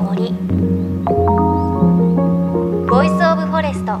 [0.00, 0.32] の森
[2.88, 4.00] voice of forest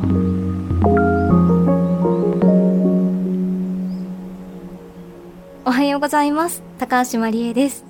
[5.66, 6.62] おはようございます。
[6.78, 7.84] 高橋万里恵です。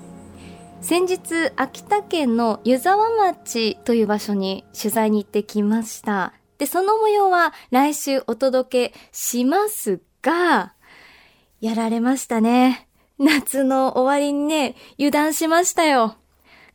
[0.81, 6.33] 先日秋田県の湯沢町という場所に取材に行ってきました。
[6.57, 10.73] でその模様は来週お届けしますが
[11.61, 12.87] やられましたね。
[13.17, 16.17] 夏の終わりにね油断しましたよ。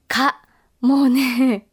[0.09, 0.41] か
[0.81, 1.67] もうね、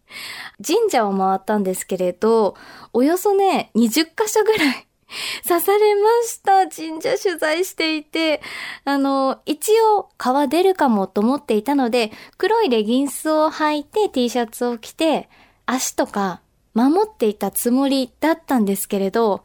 [0.65, 2.55] 神社を回ったんですけれど、
[2.93, 4.87] およそね、20箇所ぐらい
[5.47, 6.67] 刺されました。
[6.67, 8.41] 神社取材していて。
[8.85, 15.29] あの、一応皮出るかもと思っていたので、黒いレギンスを履いて T シャツを着て、
[15.65, 16.41] 足とか
[16.73, 19.43] 守っていたつもりだったんですけれど、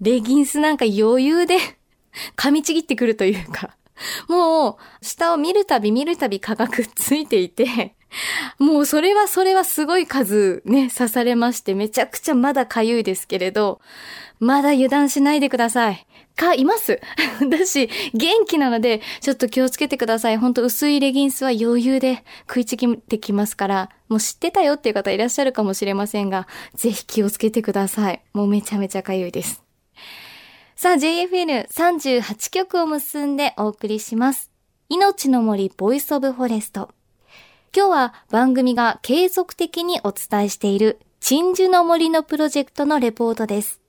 [0.00, 1.58] レギンスなんか余裕で
[2.36, 3.75] 噛みちぎってくるというか、
[4.28, 7.94] もう、下を見るたび見るたび蚊がくっついていて、
[8.58, 13.80] もうそれはそれはすごい数ね、刺されまして、めちゃくちゃまだ痒いですけれど、
[14.38, 16.06] まだ油断しないでください。
[16.36, 17.00] か、います
[17.48, 20.36] だし、 元気なので、ちょっと気をつけてください。
[20.36, 28.20] ほんと薄いレギンスは余裕で食いちぎってきますから、もう知ってたよっていう方いらっしゃるかもしれませんが、ぜひ気をつけてください。
[28.34, 29.65] もうめちゃめちゃ痒いです。
[30.78, 34.50] さあ、JFN38 曲を結んでお送りします。
[34.90, 36.90] 命の森 voice of forest。
[37.74, 43.80] 今日は番組が継続的にお伝えしている鎮守の森のプロジェクトのレポートです。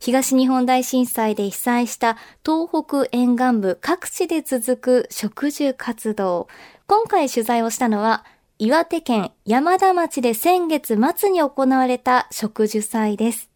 [0.00, 6.46] 東日本大震災で被災した東北沿岸部各地で続く植樹活動。
[6.88, 8.26] 今回取材をしたのは
[8.58, 13.48] 岩手県山田町で先月末に行われた植樹祭です。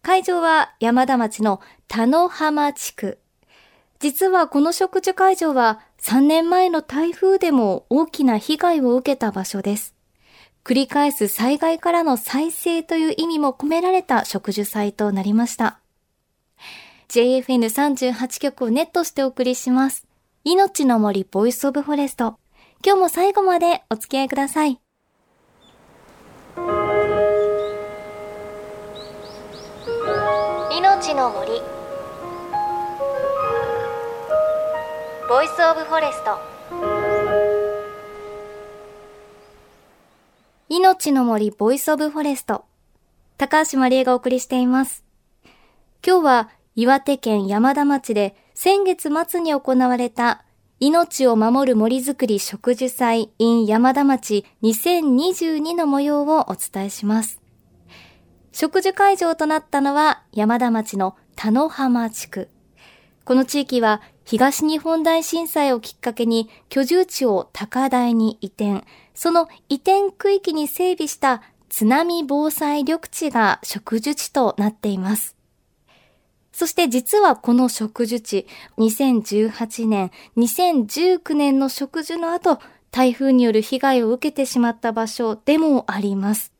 [0.00, 3.18] 会場は山田町の田野浜地区。
[3.98, 9.94] 実はこの植樹会場は3年前の台風でも大きな被害を受けた場所です。
[10.64, 15.80] 繰り返す災害からの再生という意味も込められた植樹祭となりました。
[17.08, 20.06] JFN38 曲をネットしてお送りします。
[20.44, 22.38] 命の森 voice of forest。
[22.84, 24.78] 今日も最後までお付き合いください。
[30.70, 31.77] 命の森
[35.28, 36.38] voice of forest
[40.70, 42.64] 命の森 voice of forest
[43.36, 45.04] 高橋万里恵がお送りしています
[46.02, 50.46] 今日は岩手県山田町で先月末に行われた
[50.80, 57.42] 命を守る森づくり植樹祭 in 山田町2022の模様をお伝えします。
[58.52, 62.48] 植樹会場となったのは山田町の田野浜地区。
[63.24, 68.84] この地域は東日本大震災をきっかけに居住地を高台に移転、
[69.14, 71.40] その移転区域に整備した
[71.70, 75.34] 津波防災緑地が植樹地となっています。
[76.52, 78.46] そして実はこの植樹地、
[78.76, 82.60] 2018年、2019年の植樹の後、
[82.90, 86.52] 台風による被害を受けてしまった場所でもあります。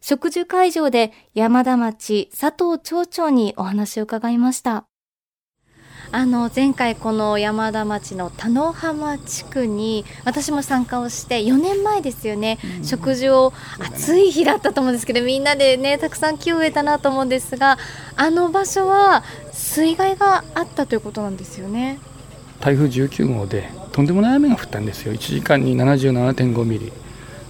[0.00, 4.86] 植樹会場で山田町佐藤町長にお話を伺いました。
[6.14, 17.78] あの前回この山田町の田野浜地区に私も参加をして4年前ですよね、うん、食事を暑い日だったと思うんですけどみんなでねたくさん木を植えたなと思うんですが
[18.14, 21.98] あの場所は水害があったということなんですよね。
[22.60, 25.14] 台風19号でとんでもない雨が降ったんですよ。
[25.14, 26.92] 1時間に77.5ミリ。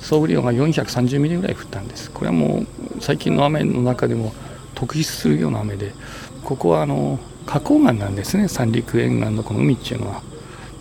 [0.00, 2.10] 総雨量が430ミリぐらい降ったんです。
[2.10, 2.66] これはもう
[3.00, 4.32] 最近の雨の中でも
[4.74, 5.92] 特筆するような雨で
[6.44, 8.48] ここはあの花崗岩なんですね。
[8.48, 10.22] 三陸沿岸のこの海っていうのは。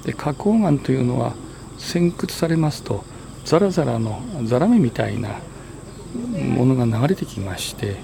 [0.06, 1.34] で花崗岩というのは
[1.78, 3.04] 先掘されますと
[3.46, 5.40] ザラザラのザラメみたいな
[6.56, 7.98] ものが流れてきまして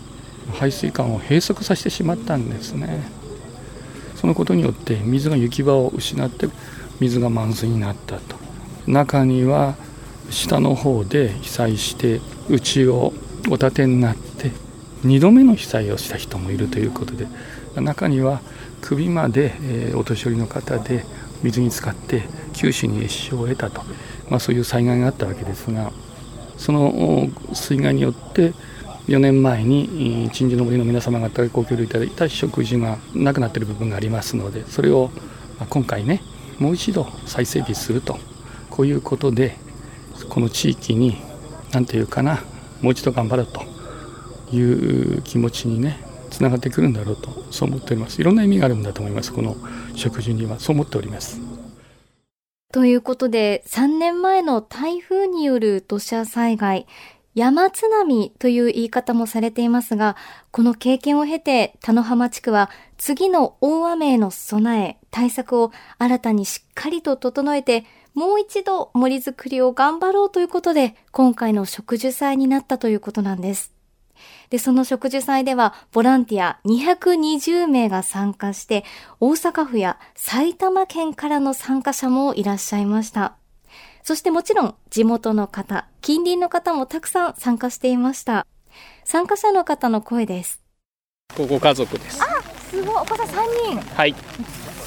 [0.53, 3.09] 排水管を閉塞させてしまったんですね。
[4.15, 6.47] そのことによって水が行き場を失って
[6.99, 8.35] 水が満水になったと。
[8.87, 9.75] 中には
[10.29, 13.13] 下の方で被災して家を
[13.49, 14.51] お建てになって
[15.03, 17.27] 2度目の被災をした人もいるということで
[17.81, 18.41] 中には
[18.81, 21.05] 首まで、え、お年寄りの方で
[21.43, 23.81] 水に浸かって九死に一生を得たと、
[24.29, 25.91] まあ、そういう災害があったわけですが
[26.57, 28.53] その水害によって
[29.07, 35.11] 4年前に鎮守の森の皆様方がご協力いただいた食事がなくなっている部分がありますのでそれを
[35.69, 36.21] 今回ね
[36.59, 38.17] もう一度再整備すると。
[38.77, 39.57] こういうことで
[40.29, 41.17] この地域に
[41.71, 42.43] 何て言うかな
[42.81, 43.63] もう一度頑張ろうと
[44.55, 48.21] いう気持ちにねつながってくるんだろうとそう思っております。
[48.21, 49.33] いろんな意味があるんだと思います。
[49.33, 49.55] この
[49.95, 50.59] 食事には。
[50.59, 51.39] そう思っております。
[52.73, 56.85] ということで3年前の台風による土砂災害
[57.37, 60.15] 山津波という言い方もされていますが、
[60.49, 67.85] この経験を経て田野浜地区は次の大雨への備え、対策を新たにしっかりと整えて、
[68.15, 73.76] もう一度森づくりを頑張ろうということで、今回の植樹祭になったということなんです。
[74.49, 78.85] で、その植樹祭では、ボランティア220名が参加して、
[79.19, 83.35] 大阪府や埼玉県からの参加者もいらっしゃいました。
[84.03, 88.45] そしてもちろん、地元の方、近隣の方もたくさん参加していました。
[89.03, 90.61] 参加者の方の声です。
[91.37, 92.23] ご家族です。
[92.23, 93.95] あ、すごい、お子さん3人。
[93.95, 94.15] はい。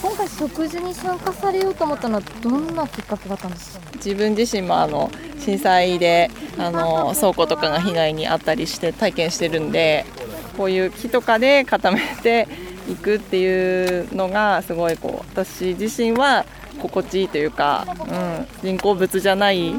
[0.03, 3.91] 今回食事に参加されようと思ったのはどんなきっかけだったんですか？
[3.97, 10.07] 自分自身もあの震災であの倉庫とかが被害に遭ったりして体験してるんで
[10.57, 12.49] こういう木とかで固めて
[12.89, 16.45] いくっていうのがすごいこう私自身は
[16.81, 19.75] 心地いいというか、うん、人工物じゃない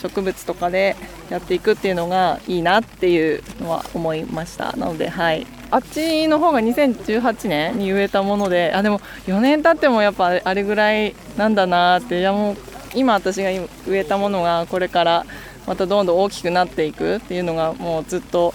[0.00, 0.96] 植物とかで
[1.28, 4.72] やっていくっていうのがいいなっていうのは思いました。
[4.72, 5.46] なのではい。
[5.70, 12.56] あっちの方が2018年に植えたものであでも4年経ってもやっぱあれぐらいなんだなっていやもう
[12.94, 13.50] 今私が
[13.86, 15.26] 植えたものがこれから
[15.66, 18.54] またどんどん大きくなっていくっていうのがもうずっと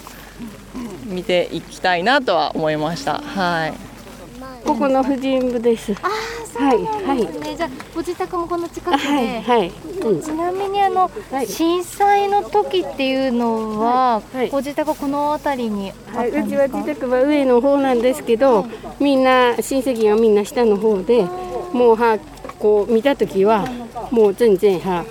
[1.04, 3.18] 見ていきたいなとは思いました。
[3.18, 3.74] はい
[4.64, 5.94] ここの婦人部です。
[6.58, 7.46] ああ、そうなんですね。
[7.48, 9.06] はい、じゃご自宅もこの近くで。
[9.06, 9.42] はい。
[9.42, 18.66] はい、うん、ちなみにあの、はい、震災の時っていうのは、はい、ご自宅この辺りにはい、うちは自宅は上の方なんですけど、
[19.00, 21.24] みんな親戚がみんな下の方で、
[21.72, 22.18] もうは
[22.58, 23.66] こう見た時は
[24.10, 25.04] もう全然は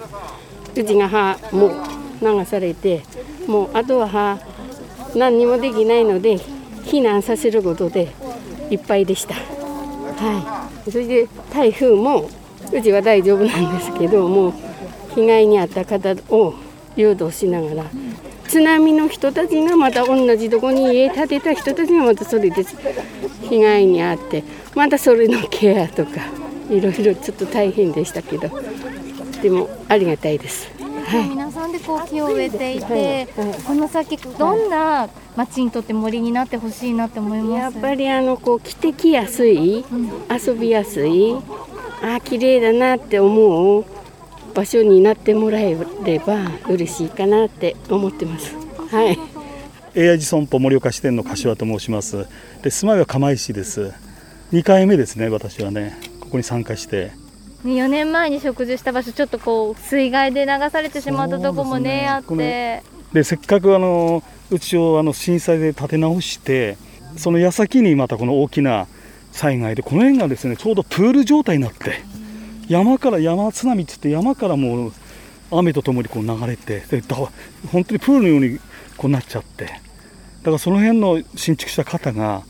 [0.75, 1.74] うちがはもう
[2.22, 3.04] 流されて、
[3.48, 4.39] もうあとはは
[5.16, 6.38] 何にもできないので
[6.86, 8.12] 避難させることで。
[8.69, 9.36] いっぱいでした。
[9.36, 12.30] はい、それで台風も
[12.71, 14.53] うちは大丈夫なんですけどもう
[15.15, 16.56] 被害に遭った方を
[16.95, 17.85] 誘導しながら
[18.47, 22.63] 津波の人たちがまた同じとこに家建てた人たちがまたそれで
[23.50, 24.44] 被害に遭って
[24.75, 26.12] またそれのケアとか
[26.69, 28.50] いろいろちょっと大変でしたけど
[29.41, 30.82] でもありがたいです。
[31.05, 33.27] はい、皆さんでこう木を植えていて、
[33.67, 37.75] この先どんな町にとって森になってほしいなって思います？
[37.75, 41.35] やっぱりあのこう着てきやすい、うん、遊びやすい
[42.01, 43.85] あ綺麗だなって思う
[44.53, 46.38] 場所になってもらえれば
[46.69, 48.55] 嬉しいかなって思ってます。
[48.89, 49.17] はい。
[49.95, 52.27] 永愛寺損保盛岡支店の柏と申します。
[52.63, 53.94] で住まいは釜石です。
[54.51, 57.11] 2回目ですね私はねここに参加して。
[57.63, 62.83] 4年前に植樹した場所ちょっとこう水害で流されてしまったとこもね、ね、あって。
[63.13, 66.77] でせっかくあのうちをあの震災で建て直して
[67.15, 68.88] その矢先にまたこの大きな
[69.31, 72.01] 災害でこの辺がですねちょうどプール状態になって
[72.68, 74.94] 山から山津波っていって山からもう
[75.51, 77.15] 雨とともにこう流れてでだ
[77.71, 78.60] 本当にプールのように
[78.98, 79.83] こうなっちゃって。
[80.44, 82.44] だからその辺の新築した方が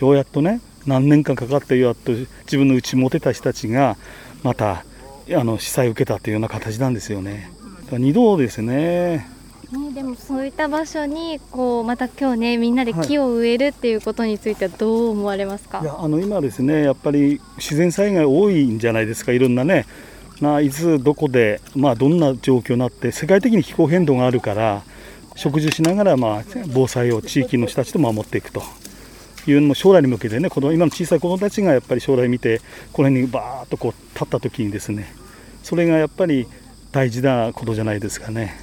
[0.00, 3.96] ようやっとね何年間かかってやっと自分のうち持てた人たちが
[4.42, 4.84] また
[5.30, 7.50] あの被災を受けたというような形なんですよね。
[7.90, 9.28] 2度ですね。
[9.72, 19.86] ね、でもそういった場所にこうまた今日ねみんなで木を植えるっていうことについてはどう思われますか、はい、いやあの今ですねやっぱり自然災害多いんじゃないですかいろんなね。
[20.40, 24.82] ないつどこで、まあ、どんな状況になって世界的に気候変動があるから
[25.34, 28.62] 植樹しながら、まあ、防災を地域の人たちと守っていくと
[29.50, 32.60] いうのも将来に向けてねこの今の小さい子どもたちがやっぱり将来見て
[32.92, 35.12] この辺にバーッとこう立った時にですね
[35.62, 36.46] それがやっぱり
[36.92, 38.54] 大事なことじゃないですかね。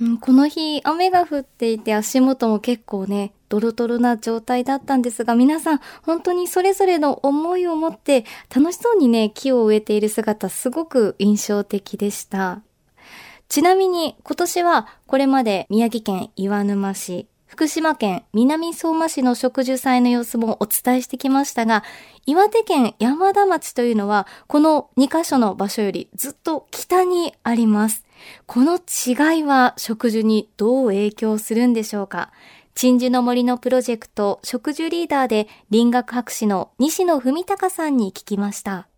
[0.00, 12.62] うん、この日雨が降っていて足元も結構ねドロドロな状態だったんですが皆さん本当にそれぞれの思いを持って楽しそうにね木を植えている姿すごく印象的でした。
[13.48, 21.84] ちなみに今年はこれまで宮城県岩沼市、福島県南相馬市の植樹祭の様子もお伝えしてきましたが、
[22.24, 28.06] 岩手県山田町というのは、この2カ所の場所よりずっと北にあります。
[28.46, 32.32] この違いは植樹にどう影響するんでしょうか？
[32.74, 38.88] 鎮守の森のプロジェクト植樹リーダーで林学博士の西野文隆さんに聞きました。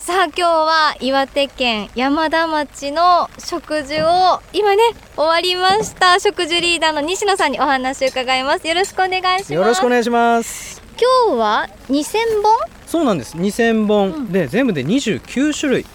[0.00, 4.82] さあ今日は岩手県山田町の植樹を今ね
[5.14, 8.66] 終わりました植樹リーダーの西野さんにお話を伺います。
[8.66, 9.52] よろしくお願いします。
[9.52, 10.80] よろしくお願いします。
[11.28, 12.70] 今日は2000本？
[12.86, 13.36] そうなんです。
[13.36, 14.32] 2000本。
[14.32, 15.86] で、全部で29種類。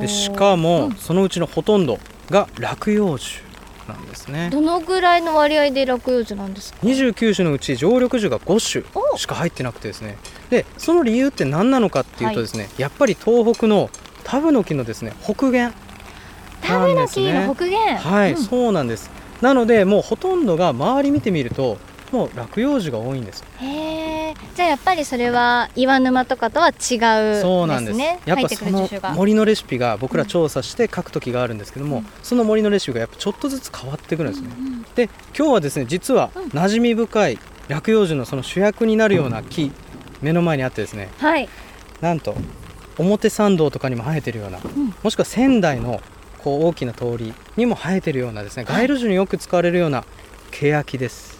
[0.00, 1.98] でしかも、そのうちのほとんど
[2.30, 3.40] が落葉樹
[3.88, 4.50] なんですね。
[4.52, 10.16] どのぐらいの割合で落葉樹なんですか？29種のうち常緑樹が5種しか入ってなくてですね
[10.50, 13.90] でその理由って何なのかっていうとですね、はい、やっぱり東北の
[14.24, 15.72] タブの木のですね北限
[16.62, 17.96] タブノキの北限？
[17.96, 18.38] はい、うん。
[18.38, 19.10] そうなんです。
[19.40, 21.78] なのでもうほとんどが周り見てみると
[22.10, 23.44] もう落葉樹が多いんです。
[23.60, 27.40] へえじゃあやっぱりそれは岩沼とかとは違うですね？
[27.42, 28.00] そうなんです。
[28.24, 34.50] やっぱその森のレシピが僕ら調査して書く時があるんですけども、その森のレシピがやっぱちょっとずつ変わってくるんですね、
[34.94, 37.38] で今日はですね実は馴染み深い
[37.68, 39.70] 落葉樹のその主役になるような木、
[40.22, 41.48] 目の前にあってですねはい。
[42.00, 42.34] なんと
[42.98, 44.58] 表参道とかにも生えてるような、
[45.02, 46.00] もしくは仙台の
[46.38, 50.04] こう大きな通りにも生えてるようなですね街路樹によく使われるような
[50.50, 51.38] ケヤキです、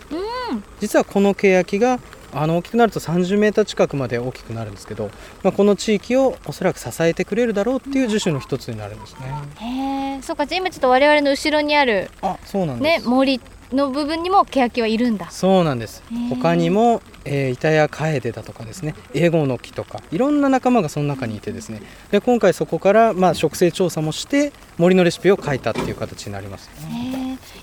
[0.80, 1.98] 実はこのケヤキが
[2.32, 5.10] あの大きくなると30メーター近くまで大きくなるんですけど、
[5.42, 9.20] まあ、この地域をおそらく支えてくれるだろうっていう樹種の一つになるんですね。
[9.58, 13.40] へえそうか今ちょっと我々の後ろにあるあそうなんです、ね森
[13.72, 15.30] の部分にもケヤキはいるんだ。
[15.30, 16.02] そうなんです。
[16.30, 21.82] 他にも、えー、イタヤカエデだとかですねエゴの木とかいろんな仲間がその中にいてですね。
[22.10, 26.70] で今回そこから、まあ、植生調査もして森のレシピを書いたっていう形になります。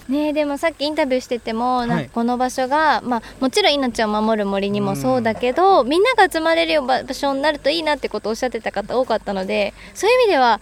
[0.10, 10.60] ねえでもさっきインタビューしてても、なんはいかこの場所が、まあ、もちろん命を守る森にもそうだけど、みんなが集まれる場所になるといいなってことをおっしゃってた方多かったのでそういう意味では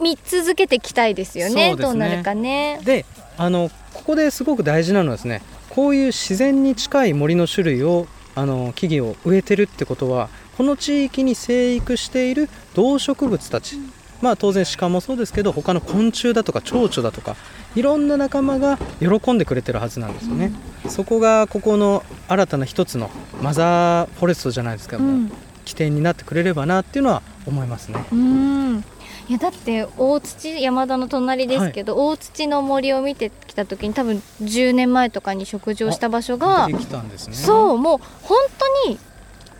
[0.00, 1.74] 見続けていきたいですよね。
[1.74, 1.76] ね。
[1.76, 2.80] どうなるかね。
[2.84, 3.06] で
[3.38, 3.70] あの
[4.02, 13.78] ここですごく大事なのはですねこういう自然に近い森の種類をあの木々を植えてるってことはこの地域に生育している動植物たち、
[14.20, 17.36] まあ当然鹿もそうですけど他の昆虫だとか蝶々だとか
[17.76, 20.52] いろんな仲間が喜んでくれてるはずなんですよね、
[20.88, 23.08] そこがここの新たな一つの
[23.40, 25.32] マザーフォレストじゃないですけども、うん。
[25.64, 28.04] 起点になってくれればなっていうのは思いますね。
[28.12, 28.84] うん
[29.28, 37.34] いやだって大土山田の隣ですけど、大土の森を見てきた時に多分10年前とかに食事をした場所ができたんですね。
[37.34, 38.38] そうもう本
[38.84, 38.98] 当に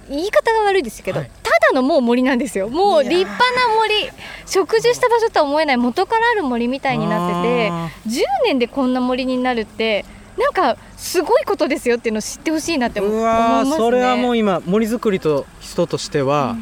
[0.08, 1.30] 言い方が悪いですけど、はい。
[1.42, 2.68] ただのもう森なんですよ。
[2.68, 4.10] もう立派な森。
[4.46, 10.04] 植樹した場所とは思えない元からある森みたいになっててあ10年でこんな森になるって
[10.36, 13.76] なんかすごいことですよっていうのを知ってほしいなって思いますね。
[13.76, 16.56] それはもう今森づくりと人としては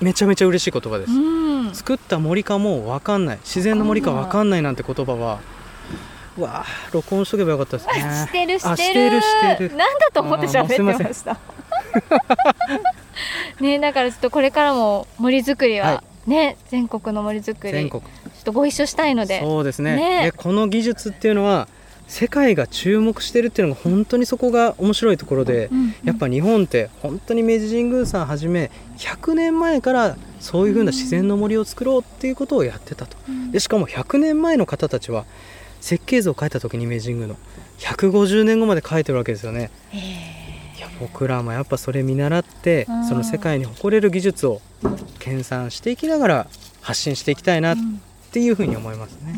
[0.00, 1.37] めちゃめちゃ嬉しい言葉です、うん
[1.74, 3.38] 作った森かも分かんない。
[3.38, 5.40] 自然の森か分かんないなんて言葉は
[6.38, 7.92] うわー録音しとけばよかったですね。
[8.26, 8.72] してるしてる。
[8.72, 9.76] あしてるしてる。
[9.76, 11.38] なんだと思って喋ってました
[13.60, 18.02] ねだからちょっとこれからも森づくりは、はね全国の森づくり全国。
[18.02, 18.08] ちょ
[18.40, 19.40] っとご一緒したいので。
[19.40, 19.96] そうですね。
[19.96, 20.24] ね。
[20.26, 21.68] でこの技術っていうのは
[22.08, 33.16] 世界が注目してるっていうのが本当にそこが面白いところで、うんやっぱ日本って本当に明治神宮さんはじめ100年前からそういう風な自然の森を作ろうっていうことをやってたと、
[33.50, 35.26] でしかも100年前の方たちは
[35.80, 37.36] 設計図を書いた時に明治神宮の
[37.78, 39.70] 150年後まで書いてるわけですよね。
[39.92, 43.04] いや僕らもやっぱそれ見習ってうん。
[43.08, 44.60] その世界に誇れる技術を
[45.18, 46.46] 研鑽していきながら
[46.80, 47.76] 発信していきたいなっ
[48.30, 49.34] ていうふうに思いますね、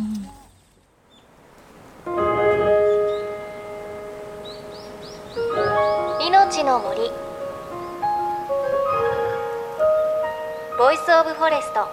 [6.61, 7.01] 命の森。
[10.79, 11.89] voice of forest。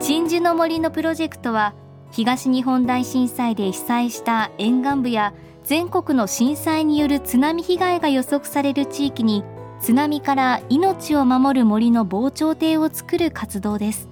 [0.00, 1.74] 鎮守の森のプロジェクトは
[2.10, 9.44] 東日本大震災で被災した沿岸部や全国の震災による津波被害が予測される地域に
[9.80, 14.11] 津波から命を守る森の防潮堤を作る活動です。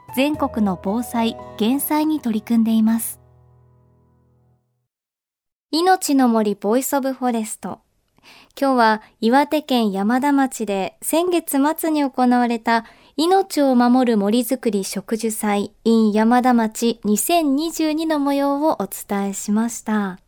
[0.15, 3.19] 全国の防災減災に取り組んでいます
[5.71, 7.79] 命の森 voice of forest
[8.59, 12.85] 今日は岩手県山田町で先月末に行われた
[13.17, 20.19] 命を守る森づくり植樹祭 in 山田町2022の模様をお伝えしました。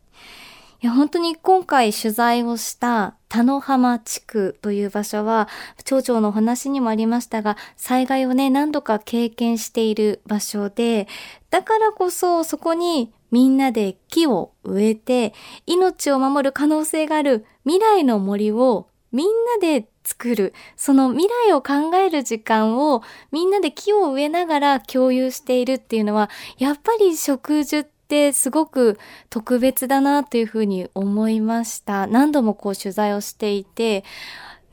[0.84, 5.48] いや本当に今回取材をした田野浜地区という場所は
[5.82, 11.08] 町長のお話にもありましたが災害をね何度か経験している場所で
[11.48, 15.32] だからこそそこにみんなで木を植えて
[15.64, 28.96] 命を守る可能性がある未来の森をみんなで作るその未来を考える時間をみんなで木を植えながら共有しているっていうのはやっぱり植樹ってすごく
[29.28, 32.06] 特別だなというふうに思いました。
[32.06, 34.04] 何度もこう取材をしていて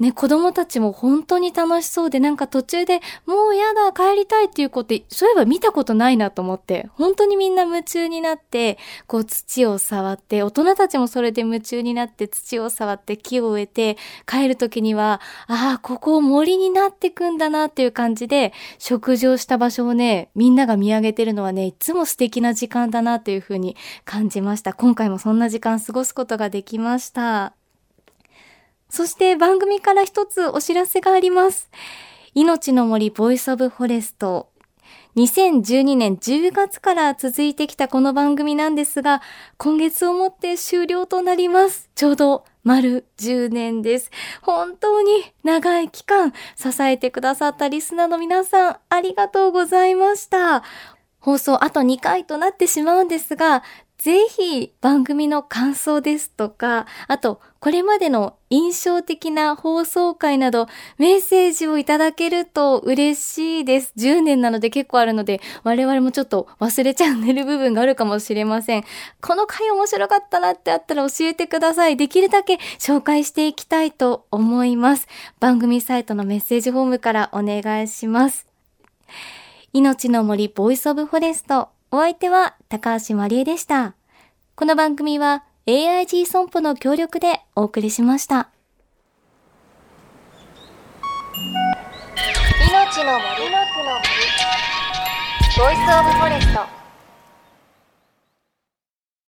[0.01, 24.73] ね、子供たちも本当に楽しそうで、なんか途中でもうやだ、帰りたいっていう子って、そういえば見たことないなと思って、本当にみんな夢中になって、こう土を触って、大人たちもそれで夢中になって土を触って木を植えて、帰る時には、ああ、ここ森になってくんだなっていう感じで、植樹をした場所をね、みんなが見上げてるのはね、いつも素敵な時間だなというふうに感じました。
[24.73, 27.60] 今回もそんな時間過ごすことができました。
[28.91, 31.71] そして番組から一つお知らせがあります。
[32.35, 34.49] 命の森ボイスオブフォレスト。
[35.15, 39.21] 2012年10月から続いてきたこの番組なんですが、
[39.57, 41.89] 今月をもって終了となります。
[41.95, 44.11] ちょうど丸10年です。
[44.41, 50.63] 本当に長い期間支えてくださったリスナーの皆さん、ありがとうございました。
[51.19, 53.63] 放送あと2回となってしまうんですが、
[54.01, 60.67] ぜひ番組の感想ですとか、あとこれまでの印象的な放送回など
[60.97, 63.93] メッセージをいただけると嬉しいです。
[63.95, 68.83] 10年なので結構あるので我々もちょっと忘れちゃうねる部分があるかもしれません。
[69.21, 71.95] この回面白かったなってあったら教えてください。
[71.95, 75.07] できるだけ紹介していきたいと思います。
[75.39, 78.47] 番組サイトのメッセージフォームからお願いします。
[79.73, 83.95] 命の森ボイスオブフォレストお相手は高橋まりえでした。
[84.55, 88.49] この番組は AIG 損保の協力でお送りしました。
[92.69, 94.07] 命の森の森
[95.57, 96.80] ボイスオブフォレスト